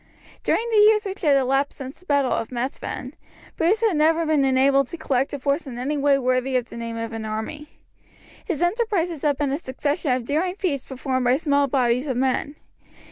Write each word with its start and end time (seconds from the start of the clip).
During 0.43 0.67
the 0.71 0.79
years 0.79 1.05
which 1.05 1.21
had 1.21 1.35
elapsed 1.35 1.77
since 1.77 1.99
the 1.99 2.07
battle 2.07 2.31
of 2.31 2.49
Methven, 2.51 3.13
Bruce 3.55 3.81
had 3.81 3.95
never 3.97 4.25
been 4.25 4.43
enabled 4.43 4.87
to 4.87 4.97
collect 4.97 5.31
a 5.31 5.37
force 5.37 5.67
in 5.67 5.77
any 5.77 5.95
way 5.95 6.17
worthy 6.17 6.55
of 6.57 6.69
the 6.69 6.75
name 6.75 6.97
of 6.97 7.13
an 7.13 7.23
army. 7.23 7.67
His 8.43 8.63
enterprises 8.63 9.21
had 9.21 9.37
been 9.37 9.51
a 9.51 9.59
succession 9.59 10.11
of 10.11 10.25
daring 10.25 10.55
feats 10.55 10.85
performed 10.85 11.25
by 11.25 11.37
small 11.37 11.67
bodies 11.67 12.07
of 12.07 12.17
men. 12.17 12.55